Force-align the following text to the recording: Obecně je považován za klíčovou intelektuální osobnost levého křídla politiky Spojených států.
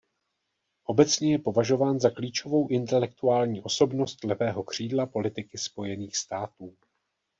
Obecně 0.83 1.31
je 1.31 1.39
považován 1.39 1.99
za 1.99 2.09
klíčovou 2.09 2.67
intelektuální 2.67 3.61
osobnost 3.61 4.23
levého 4.23 4.63
křídla 4.63 5.05
politiky 5.05 5.57
Spojených 5.57 6.17
států. 6.17 6.73